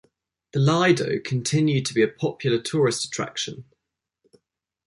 [0.53, 3.65] The lido continued to be a popular tourist attraction.